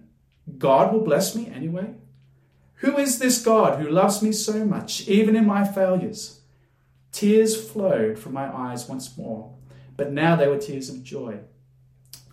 [0.57, 1.93] God will bless me anyway.
[2.75, 6.38] Who is this God who loves me so much, even in my failures?
[7.11, 9.53] Tears flowed from my eyes once more,
[9.97, 11.39] but now they were tears of joy.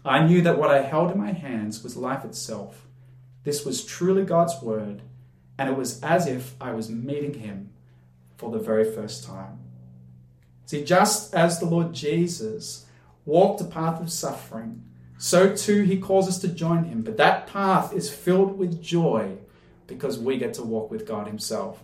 [0.04, 2.86] I knew that what I held in my hands was life itself.
[3.44, 5.02] This was truly God's word,
[5.58, 7.70] and it was as if I was meeting Him
[8.36, 9.58] for the very first time.
[10.66, 12.86] See, just as the Lord Jesus
[13.24, 14.82] walked a path of suffering,
[15.18, 17.02] so too he calls us to join him.
[17.02, 19.36] But that path is filled with joy
[19.86, 21.82] because we get to walk with God himself.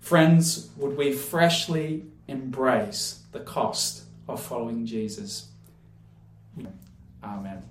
[0.00, 5.48] Friends, would we freshly embrace the cost of following Jesus?
[7.22, 7.69] Amen.